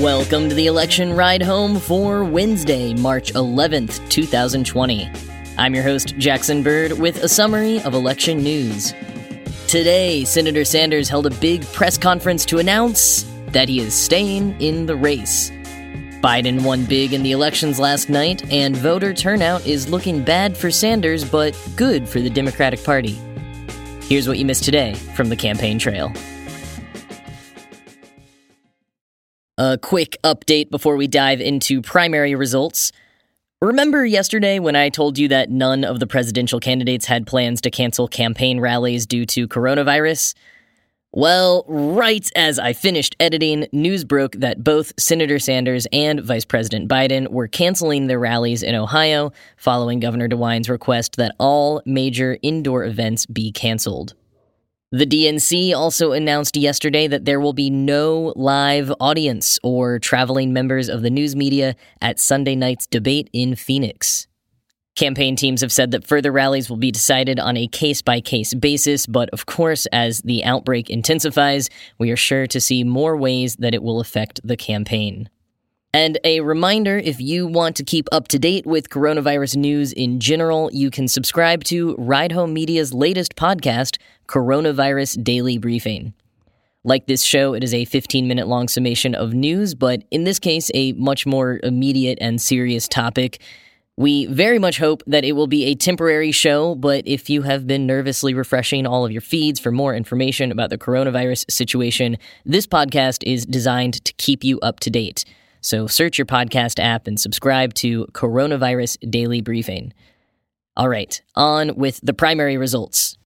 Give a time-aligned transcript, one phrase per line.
[0.00, 5.10] Welcome to the election ride home for Wednesday, March 11th, 2020.
[5.58, 8.94] I'm your host, Jackson Bird, with a summary of election news.
[9.68, 14.86] Today, Senator Sanders held a big press conference to announce that he is staying in
[14.86, 15.50] the race.
[16.22, 20.70] Biden won big in the elections last night, and voter turnout is looking bad for
[20.70, 23.20] Sanders, but good for the Democratic Party.
[24.04, 26.10] Here's what you missed today from the campaign trail.
[29.62, 32.92] A quick update before we dive into primary results.
[33.60, 37.70] Remember yesterday when I told you that none of the presidential candidates had plans to
[37.70, 40.32] cancel campaign rallies due to coronavirus?
[41.12, 46.88] Well, right as I finished editing, news broke that both Senator Sanders and Vice President
[46.88, 52.86] Biden were canceling their rallies in Ohio following Governor DeWine's request that all major indoor
[52.86, 54.14] events be canceled.
[54.92, 60.88] The DNC also announced yesterday that there will be no live audience or traveling members
[60.88, 64.26] of the news media at Sunday night's debate in Phoenix.
[64.96, 68.52] Campaign teams have said that further rallies will be decided on a case by case
[68.52, 73.54] basis, but of course, as the outbreak intensifies, we are sure to see more ways
[73.60, 75.28] that it will affect the campaign.
[75.92, 80.20] And a reminder if you want to keep up to date with coronavirus news in
[80.20, 86.14] general, you can subscribe to Ride Home Media's latest podcast, Coronavirus Daily Briefing.
[86.84, 90.38] Like this show, it is a 15 minute long summation of news, but in this
[90.38, 93.40] case, a much more immediate and serious topic.
[93.96, 97.66] We very much hope that it will be a temporary show, but if you have
[97.66, 102.16] been nervously refreshing all of your feeds for more information about the coronavirus situation,
[102.46, 105.24] this podcast is designed to keep you up to date.
[105.60, 109.92] So search your podcast app and subscribe to Coronavirus Daily Briefing.
[110.76, 113.18] All right, on with the primary results.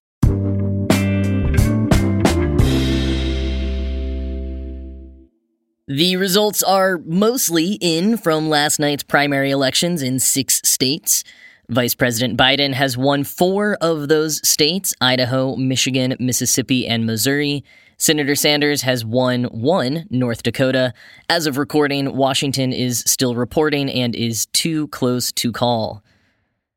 [5.87, 11.23] The results are mostly in from last night's primary elections in six states.
[11.69, 17.63] Vice President Biden has won four of those states Idaho, Michigan, Mississippi, and Missouri.
[17.97, 20.93] Senator Sanders has won one, North Dakota.
[21.29, 26.03] As of recording, Washington is still reporting and is too close to call.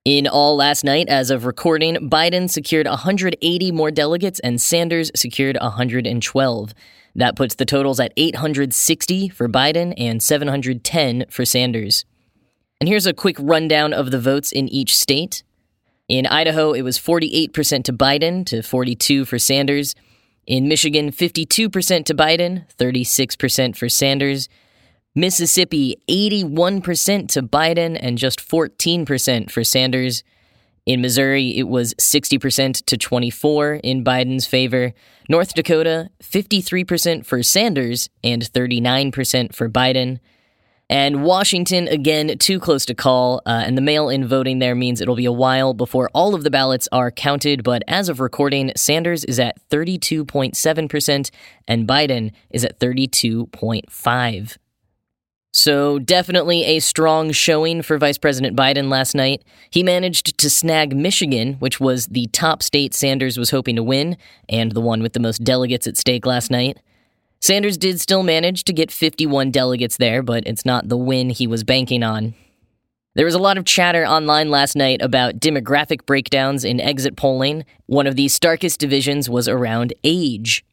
[0.04, 5.58] In all last night, as of recording, Biden secured 180 more delegates and Sanders secured
[5.60, 6.74] 112.
[7.14, 12.04] That puts the totals at 860 for Biden and 710 for Sanders.
[12.80, 15.42] And here's a quick rundown of the votes in each state.
[16.08, 19.94] In Idaho, it was 48% to Biden to 42 for Sanders.
[20.48, 24.48] In Michigan, 52% to Biden, 36% for Sanders.
[25.14, 30.24] Mississippi, 81% to Biden and just 14% for Sanders.
[30.86, 34.94] In Missouri, it was 60% to 24 in Biden's favor.
[35.28, 40.18] North Dakota, 53% for Sanders and 39% for Biden.
[40.90, 45.02] And Washington, again, too close to call, uh, and the mail in voting there means
[45.02, 47.62] it'll be a while before all of the ballots are counted.
[47.62, 51.30] But as of recording, Sanders is at 32.7%,
[51.66, 54.56] and Biden is at 32.5%.
[55.50, 59.42] So, definitely a strong showing for Vice President Biden last night.
[59.70, 64.16] He managed to snag Michigan, which was the top state Sanders was hoping to win,
[64.48, 66.78] and the one with the most delegates at stake last night.
[67.40, 71.46] Sanders did still manage to get 51 delegates there, but it's not the win he
[71.46, 72.34] was banking on.
[73.14, 77.64] There was a lot of chatter online last night about demographic breakdowns in exit polling.
[77.86, 80.64] One of the starkest divisions was around age.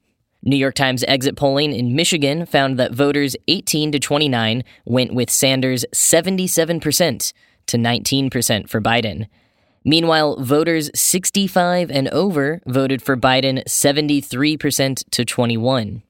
[0.43, 5.31] New York Times exit polling in Michigan found that voters 18 to 29 went with
[5.31, 7.33] Sanders 77%
[7.65, 9.27] to 19% for Biden.
[9.83, 16.03] Meanwhile, voters 65 and over voted for Biden 73% to 21.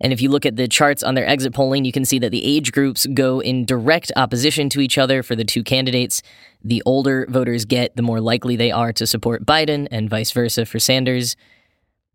[0.00, 2.30] And if you look at the charts on their exit polling, you can see that
[2.30, 6.20] the age groups go in direct opposition to each other for the two candidates.
[6.62, 10.66] The older voters get, the more likely they are to support Biden, and vice versa
[10.66, 11.36] for Sanders.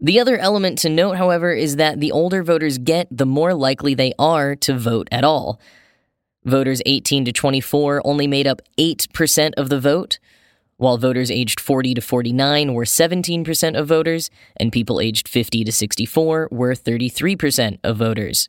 [0.02, 3.94] The other element to note, however, is that the older voters get, the more likely
[3.94, 5.60] they are to vote at all.
[6.46, 10.20] Voters 18 to 24 only made up 8% of the vote,
[10.80, 15.72] while voters aged 40 to 49 were 17% of voters, and people aged 50 to
[15.74, 18.48] 64 were 33% of voters.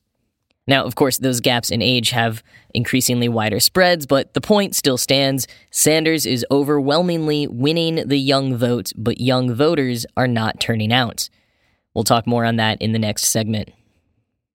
[0.65, 4.97] Now, of course, those gaps in age have increasingly wider spreads, but the point still
[4.97, 5.49] stands.
[5.73, 11.29] Sanders is overwhelmingly winning the young vote, but young voters are not turning out.
[11.95, 13.71] We'll talk more on that in the next segment.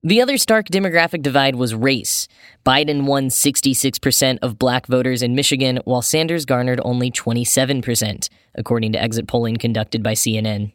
[0.06, 2.28] The other stark demographic divide was race.
[2.64, 9.02] Biden won 66% of black voters in Michigan, while Sanders garnered only 27%, according to
[9.02, 10.74] exit polling conducted by CNN.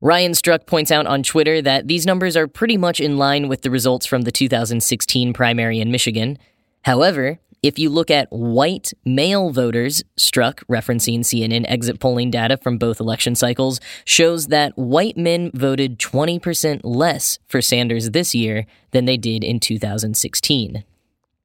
[0.00, 3.62] Ryan Struck points out on Twitter that these numbers are pretty much in line with
[3.62, 6.38] the results from the 2016 primary in Michigan.
[6.82, 12.76] However, if you look at white male voters, Struck, referencing CNN exit polling data from
[12.76, 19.04] both election cycles, shows that white men voted 20% less for Sanders this year than
[19.04, 20.84] they did in 2016.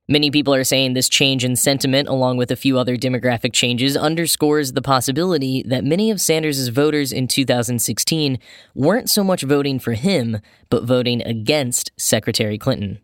[0.10, 3.98] Many people are saying this change in sentiment, along with a few other demographic changes,
[3.98, 8.40] underscores the possibility that many of Sanders' voters in 2016
[8.74, 13.00] weren't so much voting for him, but voting against Secretary Clinton.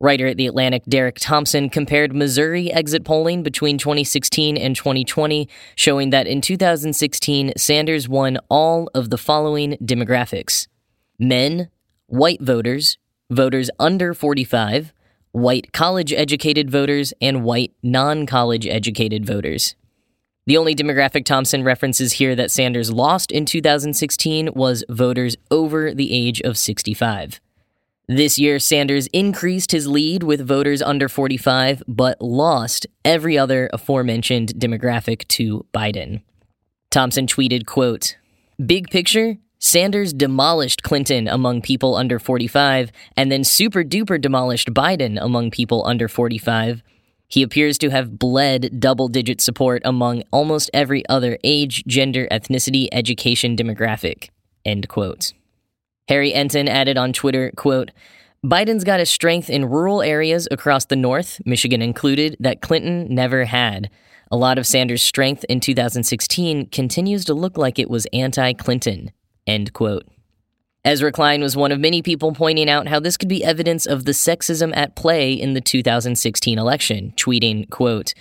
[0.00, 6.10] Writer at The Atlantic Derek Thompson compared Missouri exit polling between 2016 and 2020, showing
[6.10, 10.68] that in 2016, Sanders won all of the following demographics
[11.18, 11.68] men,
[12.06, 12.96] white voters,
[13.28, 14.92] voters under 45,
[15.32, 19.74] white college educated voters, and white non college educated voters.
[20.46, 26.10] The only demographic Thompson references here that Sanders lost in 2016 was voters over the
[26.10, 27.40] age of 65.
[28.10, 34.54] This year, Sanders increased his lead with voters under 45, but lost every other aforementioned
[34.54, 36.22] demographic to Biden.
[36.90, 38.16] Thompson tweeted, quote,
[38.64, 45.18] Big picture, Sanders demolished Clinton among people under 45, and then super duper demolished Biden
[45.20, 46.82] among people under 45.
[47.28, 52.88] He appears to have bled double digit support among almost every other age, gender, ethnicity,
[52.90, 54.30] education demographic.
[54.64, 55.34] End quote.
[56.08, 57.90] Harry Enten added on Twitter, quote,
[58.44, 63.44] Biden's got a strength in rural areas across the North, Michigan included, that Clinton never
[63.44, 63.90] had.
[64.30, 69.10] A lot of Sanders' strength in 2016 continues to look like it was anti Clinton.
[69.46, 70.06] End quote.
[70.84, 74.04] Ezra Klein was one of many people pointing out how this could be evidence of
[74.04, 78.14] the sexism at play in the 2016 election, tweeting, quote,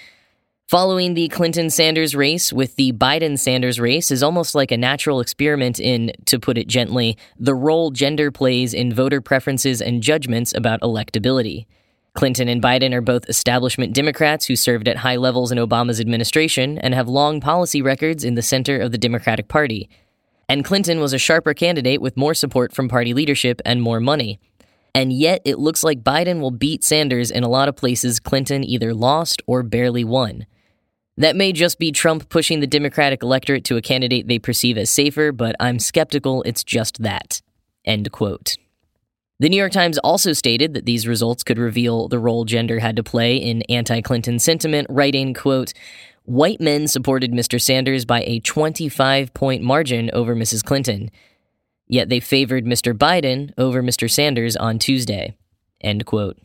[0.69, 5.21] Following the Clinton Sanders race with the Biden Sanders race is almost like a natural
[5.21, 10.53] experiment in, to put it gently, the role gender plays in voter preferences and judgments
[10.53, 11.67] about electability.
[12.15, 16.77] Clinton and Biden are both establishment Democrats who served at high levels in Obama's administration
[16.79, 19.89] and have long policy records in the center of the Democratic Party.
[20.49, 24.37] And Clinton was a sharper candidate with more support from party leadership and more money.
[24.93, 28.65] And yet, it looks like Biden will beat Sanders in a lot of places Clinton
[28.65, 30.45] either lost or barely won.
[31.17, 34.91] That may just be Trump pushing the Democratic electorate to a candidate they perceive as
[34.91, 37.41] safer, but I'm skeptical it's just that.
[37.85, 38.57] End quote.
[39.39, 42.95] The New York Times also stated that these results could reveal the role gender had
[42.95, 45.73] to play in anti-Clinton sentiment, writing, quote,
[46.23, 47.61] White men supported Mr.
[47.61, 50.63] Sanders by a 25 point margin over Mrs.
[50.63, 51.09] Clinton.
[51.87, 52.93] Yet they favored Mr.
[52.93, 54.11] Biden over Mr.
[54.11, 55.37] Sanders on Tuesday.
[55.79, 56.37] End quote.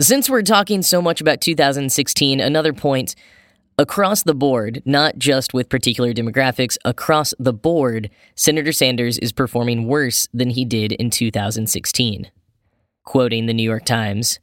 [0.00, 3.14] Since we're talking so much about 2016, another point
[3.76, 9.88] Across the board, not just with particular demographics, across the board, Senator Sanders is performing
[9.88, 12.30] worse than he did in 2016.
[13.02, 14.38] Quoting the New York Times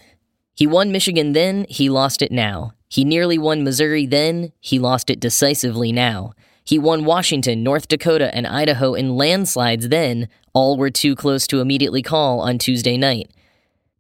[0.54, 2.74] He won Michigan then, he lost it now.
[2.90, 6.34] He nearly won Missouri then, he lost it decisively now.
[6.66, 11.62] He won Washington, North Dakota, and Idaho in landslides then, all were too close to
[11.62, 13.32] immediately call on Tuesday night.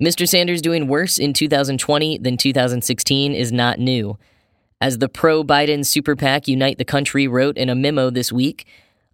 [0.01, 0.27] Mr.
[0.27, 4.17] Sanders doing worse in 2020 than 2016 is not new.
[4.81, 8.65] As the pro Biden super PAC Unite the Country wrote in a memo this week,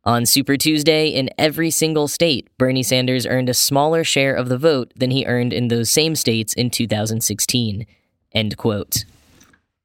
[0.05, 4.57] on Super Tuesday, in every single state, Bernie Sanders earned a smaller share of the
[4.57, 7.85] vote than he earned in those same states in 2016.
[8.31, 9.03] End quote.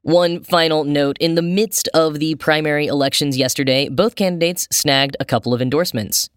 [0.03, 5.25] One final note in the midst of the primary elections yesterday, both candidates snagged a
[5.25, 6.29] couple of endorsements.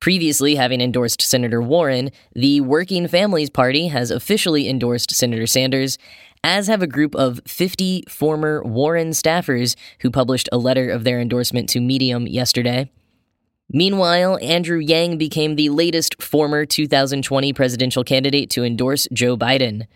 [0.00, 5.98] Previously having endorsed Senator Warren, the Working Families Party has officially endorsed Senator Sanders,
[6.42, 11.20] as have a group of 50 former Warren staffers who published a letter of their
[11.20, 12.90] endorsement to Medium yesterday.
[13.72, 19.86] Meanwhile, Andrew Yang became the latest former 2020 presidential candidate to endorse Joe Biden.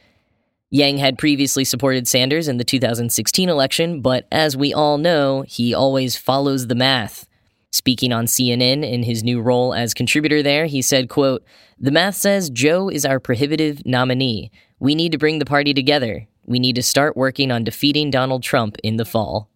[0.71, 5.75] Yang had previously supported Sanders in the 2016 election, but as we all know, he
[5.75, 7.27] always follows the math.
[7.73, 11.45] Speaking on CNN in his new role as contributor there, he said, quote,
[11.79, 14.53] "The math says Joe is our prohibitive nominee.
[14.79, 16.29] We need to bring the party together.
[16.47, 19.49] We need to start working on defeating Donald Trump in the fall.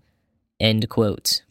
[0.59, 1.43] End quote.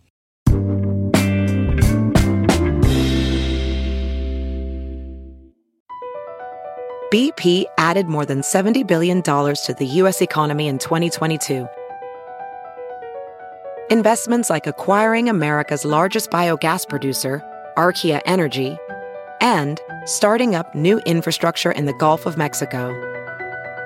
[7.10, 10.22] BP added more than $70 billion to the U.S.
[10.22, 11.66] economy in 2022.
[13.90, 17.42] Investments like acquiring America's largest biogas producer,
[17.78, 18.78] Archaea Energy,
[19.40, 23.17] and starting up new infrastructure in the Gulf of Mexico.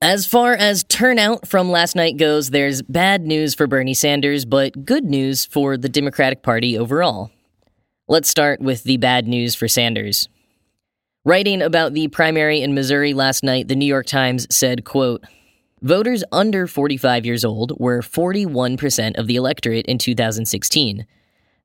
[0.00, 4.84] As far as turnout from last night goes, there's bad news for Bernie Sanders, but
[4.84, 7.32] good news for the Democratic Party overall.
[8.06, 10.28] Let's start with the bad news for Sanders.
[11.24, 15.24] Writing about the primary in Missouri last night, the New York Times said, quote,
[15.82, 21.06] Voters under 45 years old were 41% of the electorate in 2016.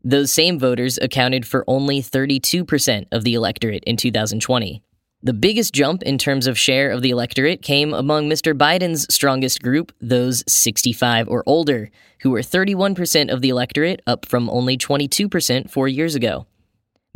[0.03, 4.81] Those same voters accounted for only 32% of the electorate in 2020.
[5.25, 8.53] The biggest jump in terms of share of the electorate came among Mr.
[8.53, 11.89] Biden's strongest group, those 65 or older,
[12.19, 16.45] who were 31% of the electorate, up from only 22% four years ago.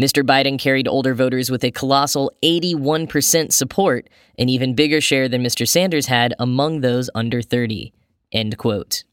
[0.02, 0.26] Mr.
[0.26, 4.10] Biden carried older voters with a colossal 81% support,
[4.40, 5.68] an even bigger share than Mr.
[5.68, 7.92] Sanders had among those under 30.
[8.32, 9.04] End quote.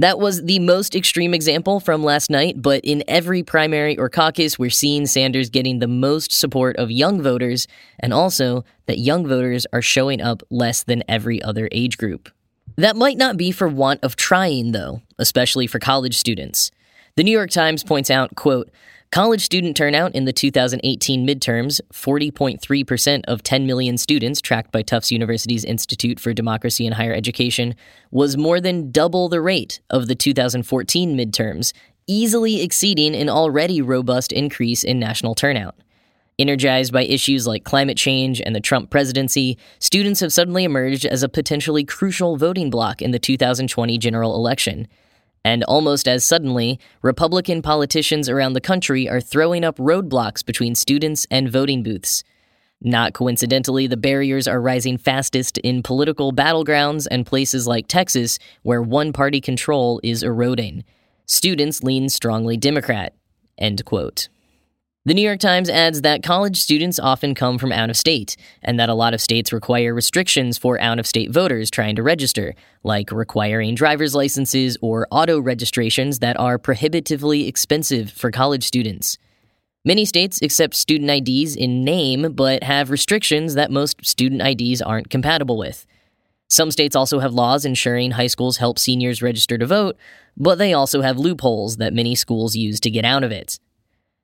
[0.00, 4.56] That was the most extreme example from last night, but in every primary or caucus,
[4.56, 7.66] we're seeing Sanders getting the most support of young voters,
[7.98, 12.30] and also that young voters are showing up less than every other age group.
[12.76, 16.70] That might not be for want of trying, though, especially for college students.
[17.18, 18.70] The New York Times points out, quote,
[19.10, 25.10] College student turnout in the 2018 midterms, 40.3% of 10 million students tracked by Tufts
[25.10, 27.74] University's Institute for Democracy and Higher Education,
[28.12, 31.72] was more than double the rate of the 2014 midterms,
[32.06, 35.74] easily exceeding an already robust increase in national turnout.
[36.38, 41.24] Energized by issues like climate change and the Trump presidency, students have suddenly emerged as
[41.24, 44.86] a potentially crucial voting bloc in the 2020 general election.
[45.44, 51.26] And almost as suddenly, Republican politicians around the country are throwing up roadblocks between students
[51.30, 52.24] and voting booths.
[52.80, 58.82] Not coincidentally, the barriers are rising fastest in political battlegrounds and places like Texas, where
[58.82, 60.84] one party control is eroding.
[61.26, 63.14] Students lean strongly Democrat.
[63.58, 64.28] End quote.
[65.08, 68.78] The New York Times adds that college students often come from out of state, and
[68.78, 72.54] that a lot of states require restrictions for out of state voters trying to register,
[72.84, 79.16] like requiring driver's licenses or auto registrations that are prohibitively expensive for college students.
[79.82, 85.08] Many states accept student IDs in name, but have restrictions that most student IDs aren't
[85.08, 85.86] compatible with.
[86.48, 89.96] Some states also have laws ensuring high schools help seniors register to vote,
[90.36, 93.58] but they also have loopholes that many schools use to get out of it.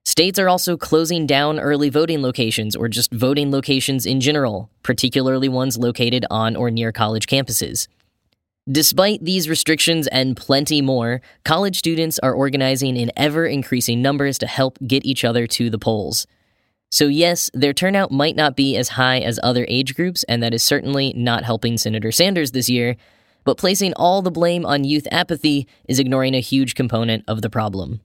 [0.04, 5.48] States are also closing down early voting locations or just voting locations in general, particularly
[5.48, 7.88] ones located on or near college campuses.
[8.70, 14.46] Despite these restrictions and plenty more, college students are organizing in ever increasing numbers to
[14.46, 16.26] help get each other to the polls.
[16.90, 20.54] So, yes, their turnout might not be as high as other age groups, and that
[20.54, 22.96] is certainly not helping Senator Sanders this year,
[23.42, 27.50] but placing all the blame on youth apathy is ignoring a huge component of the
[27.50, 28.00] problem.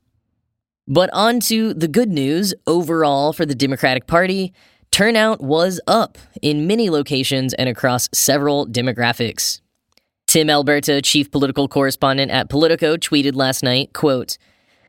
[0.91, 4.53] But on to the good news overall for the Democratic Party.
[4.89, 9.61] Turnout was up in many locations and across several demographics.
[10.25, 14.39] Tim Alberta, chief political correspondent at Politico, tweeted last night, quote,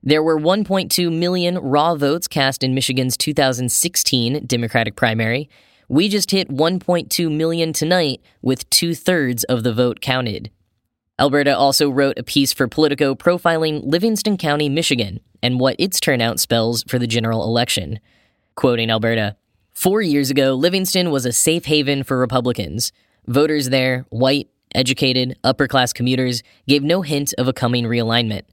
[0.02, 5.50] there were 1.2 million raw votes cast in Michigan's 2016 Democratic primary.
[5.90, 10.50] We just hit 1.2 million tonight, with two thirds of the vote counted.
[11.20, 16.40] Alberta also wrote a piece for Politico profiling Livingston County, Michigan, and what its turnout
[16.40, 18.00] spells for the general election.
[18.54, 19.36] Quoting Alberta
[19.74, 22.90] Four years ago, Livingston was a safe haven for Republicans.
[23.26, 28.44] Voters there, white, educated, upper class commuters, gave no hint of a coming realignment.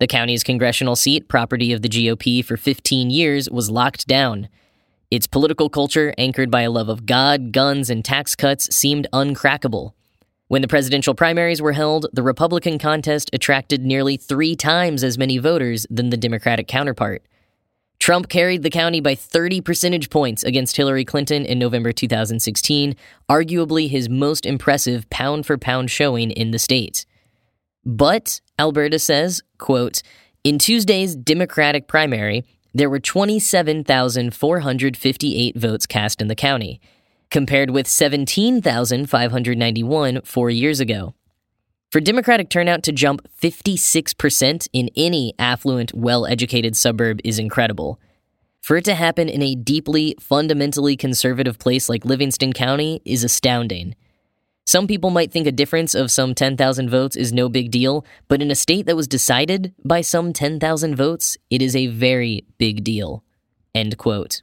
[0.00, 4.48] The county's congressional seat, property of the GOP for 15 years, was locked down.
[5.12, 9.92] Its political culture, anchored by a love of God, guns, and tax cuts, seemed uncrackable.
[10.50, 15.38] When the presidential primaries were held, the Republican contest attracted nearly three times as many
[15.38, 17.22] voters than the Democratic counterpart.
[18.00, 22.96] Trump carried the county by 30 percentage points against Hillary Clinton in November 2016,
[23.30, 27.06] arguably his most impressive pound for pound showing in the state.
[27.84, 30.02] But, Alberta says, quote,
[30.42, 36.80] in Tuesday's Democratic primary, there were 27,458 votes cast in the county
[37.30, 41.14] compared with 17,591 four years ago.
[41.90, 48.00] For Democratic turnout to jump 56% in any affluent, well educated suburb is incredible.
[48.60, 53.96] For it to happen in a deeply, fundamentally conservative place like Livingston County is astounding.
[54.66, 58.40] Some people might think a difference of some 10,000 votes is no big deal, but
[58.40, 62.84] in a state that was decided by some 10,000 votes, it is a very big
[62.84, 63.24] deal.
[63.74, 64.42] End quote.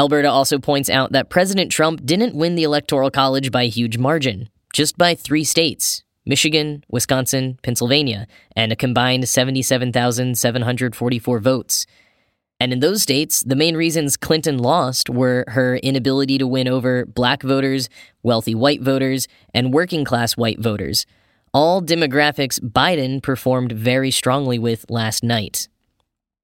[0.00, 3.98] Alberta also points out that President Trump didn't win the Electoral College by a huge
[3.98, 8.26] margin, just by three states Michigan, Wisconsin, Pennsylvania,
[8.56, 11.84] and a combined 77,744 votes.
[12.58, 17.04] And in those states, the main reasons Clinton lost were her inability to win over
[17.04, 17.90] black voters,
[18.22, 21.04] wealthy white voters, and working class white voters.
[21.52, 25.68] All demographics Biden performed very strongly with last night.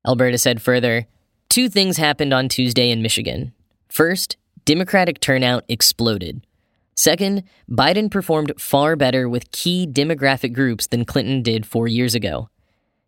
[0.07, 1.07] Alberta said further
[1.49, 3.53] Two things happened on Tuesday in Michigan.
[3.89, 6.47] First, Democratic turnout exploded.
[6.95, 12.49] Second, Biden performed far better with key demographic groups than Clinton did four years ago.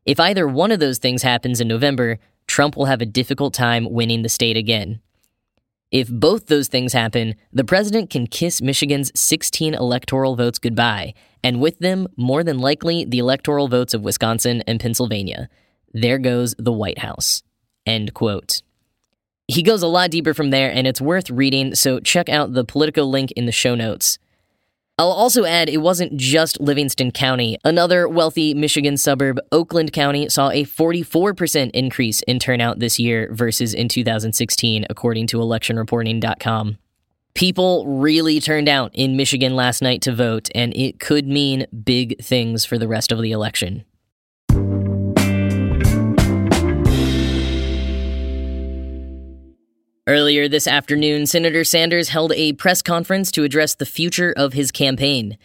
[0.07, 3.91] If either one of those things happens in November, Trump will have a difficult time
[3.91, 5.01] winning the state again.
[5.91, 11.61] If both those things happen, the president can kiss Michigan's 16 electoral votes goodbye, and
[11.61, 15.49] with them, more than likely, the electoral votes of Wisconsin and Pennsylvania.
[15.93, 17.43] There goes the White House.
[17.89, 18.63] End quote.
[19.47, 22.65] He goes a lot deeper from there, and it's worth reading, so check out the
[22.65, 24.19] Politico link in the show notes.
[24.99, 27.57] I'll also add it wasn't just Livingston County.
[27.65, 33.73] Another wealthy Michigan suburb, Oakland County, saw a 44% increase in turnout this year versus
[33.73, 36.77] in 2016, according to electionreporting.com.
[37.35, 42.21] People really turned out in Michigan last night to vote, and it could mean big
[42.21, 43.85] things for the rest of the election.
[50.09, 54.73] Earlier this afternoon, Senator Sanders held a press conference to address the future of his
[54.73, 55.37] campaign.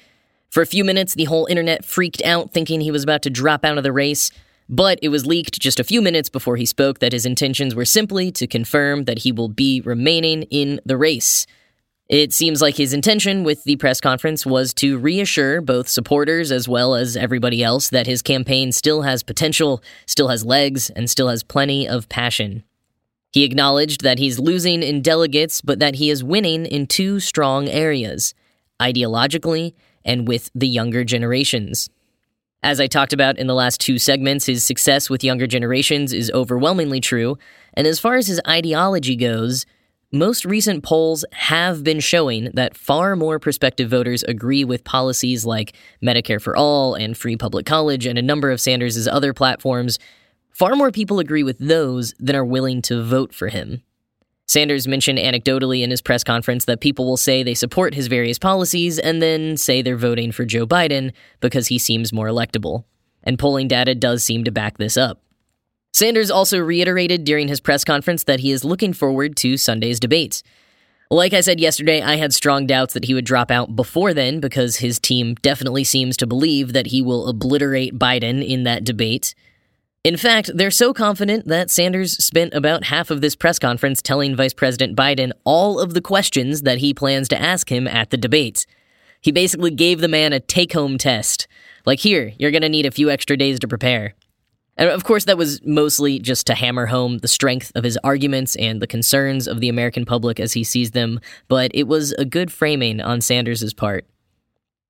[0.49, 3.65] For a few minutes, the whole internet freaked out, thinking he was about to drop
[3.65, 4.31] out of the race,
[4.69, 7.83] but it was leaked just a few minutes before he spoke that his intentions were
[7.83, 11.45] simply to confirm that he will be remaining in the race.
[12.07, 16.69] It seems like his intention with the press conference was to reassure both supporters as
[16.69, 21.27] well as everybody else that his campaign still has potential, still has legs, and still
[21.27, 22.63] has plenty of passion.
[23.33, 27.67] He acknowledged that he's losing in delegates, but that he is winning in two strong
[27.67, 28.35] areas
[28.79, 29.73] ideologically
[30.05, 31.89] and with the younger generations.
[32.61, 36.31] As I talked about in the last two segments, his success with younger generations is
[36.31, 37.37] overwhelmingly true,
[37.73, 39.65] and as far as his ideology goes,
[40.11, 45.73] most recent polls have been showing that far more prospective voters agree with policies like
[46.03, 49.97] Medicare for All and free public college and a number of Sanders' other platforms
[50.53, 53.81] Far more people agree with those than are willing to vote for him.
[54.45, 58.37] Sanders mentioned anecdotally in his press conference that people will say they support his various
[58.37, 62.83] policies and then say they're voting for Joe Biden because he seems more electable.
[63.23, 65.21] And polling data does seem to back this up.
[65.91, 70.43] Sanders also reiterated during his press conference that he is looking forward to Sunday's debates.
[71.09, 74.39] Like I said yesterday, I had strong doubts that he would drop out before then
[74.39, 79.33] because his team definitely seems to believe that he will obliterate Biden in that debate.
[80.03, 84.35] In fact, they're so confident that Sanders spent about half of this press conference telling
[84.35, 88.17] Vice President Biden all of the questions that he plans to ask him at the
[88.17, 88.65] debate.
[89.21, 91.47] He basically gave the man a take home test.
[91.85, 94.13] Like, here, you're going to need a few extra days to prepare.
[94.75, 98.57] And of course, that was mostly just to hammer home the strength of his arguments
[98.57, 102.25] and the concerns of the American public as he sees them, but it was a
[102.25, 104.05] good framing on Sanders' part.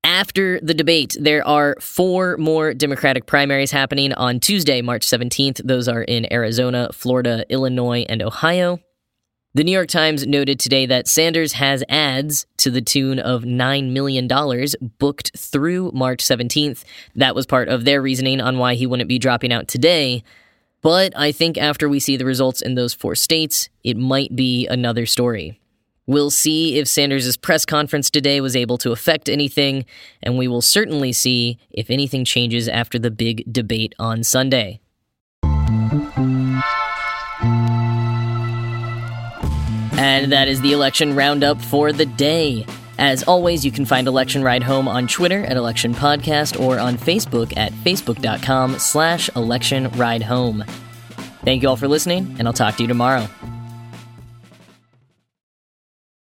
[0.04, 5.62] After the debate, there are four more Democratic primaries happening on Tuesday, March 17th.
[5.64, 8.80] Those are in Arizona, Florida, Illinois, and Ohio.
[9.54, 13.92] The New York Times noted today that Sanders has ads to the tune of $9
[13.92, 14.28] million
[14.98, 16.84] booked through March 17th.
[17.16, 20.24] That was part of their reasoning on why he wouldn't be dropping out today.
[20.82, 24.68] But I think after we see the results in those four states, it might be
[24.68, 25.62] another story.
[26.06, 29.86] We'll see if Sanders' press conference today was able to affect anything,
[30.22, 34.82] and we will certainly see if anything changes after the big debate on Sunday.
[39.96, 42.66] And that is the election roundup for the day.
[43.00, 46.98] As always, you can find Election Ride Home on Twitter at Election Podcast or on
[46.98, 50.64] Facebook at facebook.com slash election ride home.
[51.44, 53.28] Thank you all for listening, and I'll talk to you tomorrow.